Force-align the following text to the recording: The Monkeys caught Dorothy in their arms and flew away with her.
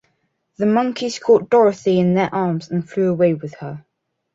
The 0.57 0.65
Monkeys 0.65 1.19
caught 1.19 1.51
Dorothy 1.51 1.99
in 1.99 2.15
their 2.15 2.33
arms 2.33 2.71
and 2.71 2.89
flew 2.89 3.11
away 3.11 3.35
with 3.35 3.53
her. 3.57 3.85